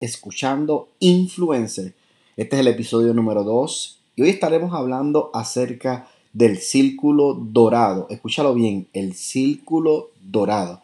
[0.00, 1.94] escuchando Influencer.
[2.36, 8.06] Este es el episodio número 2 y hoy estaremos hablando acerca del círculo dorado.
[8.08, 10.80] Escúchalo bien, el círculo dorado.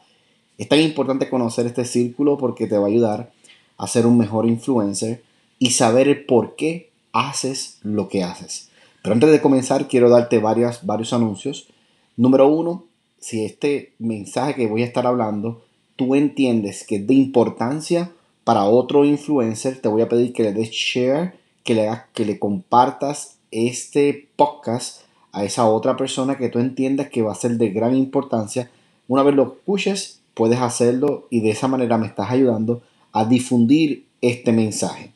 [0.59, 3.33] Es tan importante conocer este círculo porque te va a ayudar
[3.79, 5.23] a ser un mejor influencer
[5.59, 8.69] y saber por qué haces lo que haces.
[9.03, 11.69] Pero antes de comenzar, quiero darte varios anuncios.
[12.17, 12.85] Número uno,
[13.19, 15.63] si este mensaje que voy a estar hablando,
[15.97, 18.13] tú entiendes que es de importancia
[18.47, 22.39] para otro influencer, te voy a pedir que le des share, que le, que le
[22.39, 25.01] compartas este podcast
[25.33, 28.71] a esa otra persona que tú entiendas que va a ser de gran importancia.
[29.09, 34.07] Una vez lo escuches, puedes hacerlo y de esa manera me estás ayudando a difundir
[34.21, 35.13] este mensaje.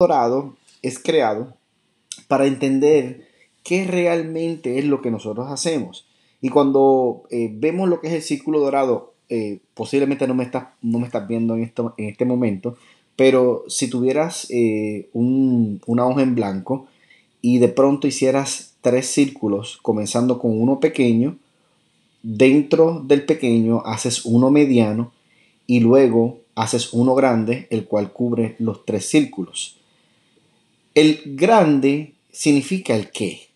[0.00, 1.54] Dorado es creado
[2.26, 3.28] para entender
[3.62, 6.08] qué realmente es lo que nosotros hacemos.
[6.40, 10.68] Y cuando eh, vemos lo que es el círculo dorado, eh, posiblemente no me, estás,
[10.82, 12.76] no me estás viendo en, esto, en este momento,
[13.16, 16.86] pero si tuvieras eh, una hoja en blanco
[17.40, 21.38] y de pronto hicieras tres círculos, comenzando con uno pequeño,
[22.22, 25.12] dentro del pequeño haces uno mediano
[25.66, 29.76] y luego haces uno grande, el cual cubre los tres círculos.
[30.94, 33.48] El grande significa el qué.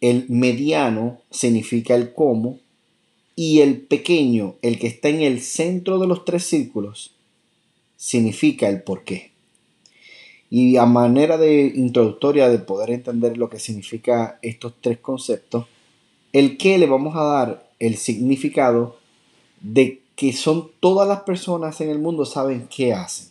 [0.00, 2.58] El mediano significa el cómo
[3.38, 7.12] y el pequeño, el que está en el centro de los tres círculos,
[7.96, 9.30] significa el por qué.
[10.50, 15.66] Y a manera de introductoria de poder entender lo que significa estos tres conceptos,
[16.32, 18.98] el qué le vamos a dar el significado
[19.60, 23.28] de que son todas las personas en el mundo saben qué hacen.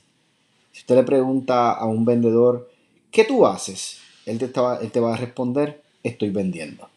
[0.71, 2.71] Si usted le pregunta a un vendedor,
[3.11, 3.97] ¿qué tú haces?
[4.25, 6.87] Él te, él te va a responder, estoy vendiendo.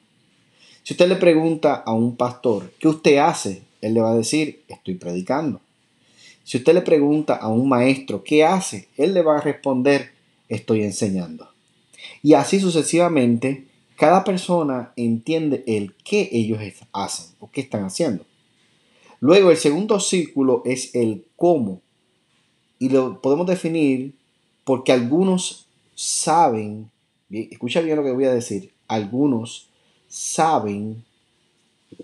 [0.82, 3.62] Si usted le pregunta a un pastor, ¿qué usted hace?
[3.80, 5.60] Él le va a decir, estoy predicando.
[6.44, 8.88] Si usted le pregunta a un maestro, ¿qué hace?
[8.96, 10.10] Él le va a responder,
[10.48, 11.48] estoy enseñando.
[12.22, 16.60] Y así sucesivamente, cada persona entiende el qué ellos
[16.92, 18.24] hacen o qué están haciendo.
[19.20, 21.82] Luego, el segundo círculo es el cómo.
[22.78, 24.14] Y lo podemos definir
[24.64, 26.90] porque algunos saben,
[27.30, 29.69] escucha bien lo que voy a decir, algunos
[30.10, 31.02] saben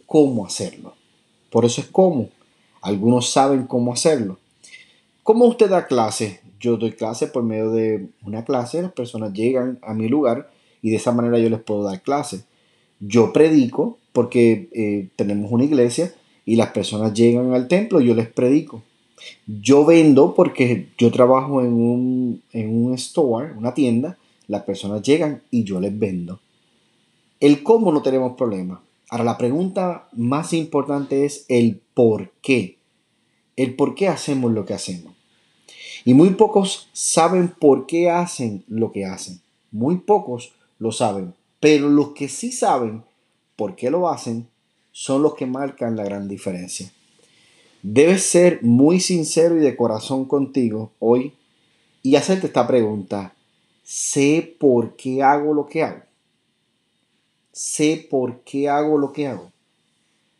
[0.06, 0.94] cómo hacerlo.
[1.50, 2.30] Por eso es cómo.
[2.80, 4.38] Algunos saben cómo hacerlo.
[5.22, 6.40] ¿Cómo usted da clase?
[6.60, 10.50] Yo doy clase por medio de una clase, las personas llegan a mi lugar
[10.80, 12.44] y de esa manera yo les puedo dar clase.
[13.00, 16.14] Yo predico porque eh, tenemos una iglesia
[16.46, 18.82] y las personas llegan al templo y yo les predico.
[19.46, 25.42] Yo vendo porque yo trabajo en un, en un store, una tienda, las personas llegan
[25.50, 26.38] y yo les vendo.
[27.46, 28.82] El cómo no tenemos problema.
[29.08, 32.80] Ahora la pregunta más importante es el por qué.
[33.54, 35.14] El por qué hacemos lo que hacemos.
[36.04, 39.42] Y muy pocos saben por qué hacen lo que hacen.
[39.70, 41.34] Muy pocos lo saben.
[41.60, 43.04] Pero los que sí saben
[43.54, 44.48] por qué lo hacen
[44.90, 46.90] son los que marcan la gran diferencia.
[47.80, 51.32] Debes ser muy sincero y de corazón contigo hoy
[52.02, 53.36] y hacerte esta pregunta.
[53.84, 56.05] ¿Sé por qué hago lo que hago?
[57.56, 59.50] Sé por qué hago lo que hago.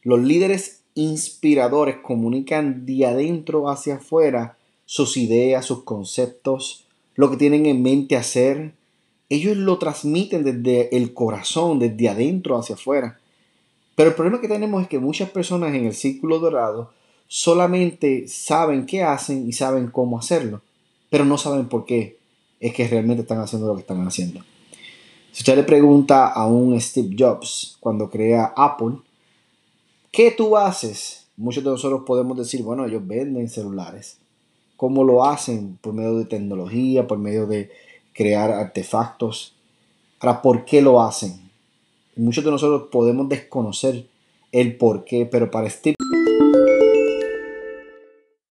[0.03, 6.85] Los líderes inspiradores comunican de adentro hacia afuera sus ideas, sus conceptos,
[7.15, 8.75] lo que tienen en mente hacer.
[9.31, 13.19] Ellos lo transmiten desde el corazón, desde adentro hacia afuera.
[13.95, 16.93] Pero el problema que tenemos es que muchas personas en el círculo dorado
[17.29, 20.61] solamente saben qué hacen y saben cómo hacerlo,
[21.09, 22.19] pero no saben por qué
[22.61, 24.45] es que realmente están haciendo lo que están haciendo.
[25.37, 28.97] Si usted le pregunta a un Steve Jobs cuando crea Apple,
[30.11, 31.27] ¿qué tú haces?
[31.37, 34.17] Muchos de nosotros podemos decir, bueno, ellos venden celulares.
[34.79, 35.79] ¿Cómo lo hacen?
[35.83, 37.71] Por medio de tecnología, por medio de
[38.15, 39.55] crear artefactos.
[40.21, 41.51] Ahora, ¿por qué lo hacen?
[42.17, 44.07] Muchos de nosotros podemos desconocer
[44.53, 45.97] el por qué, pero para Steve